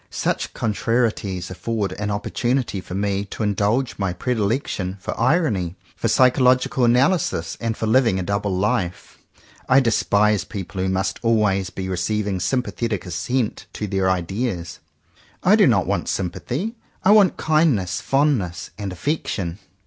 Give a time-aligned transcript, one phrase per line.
[0.09, 6.07] Such contrarieties afford an oppor tunity for me to indulge my predilection for irony, for
[6.07, 9.19] psychological analysis, and for living a double life.
[9.69, 14.79] I despise people who must always be receiving sympathetic as sent to their ideas.
[15.43, 16.73] I do not want sym pathy.
[17.05, 19.59] I want kindness, fondness and affection.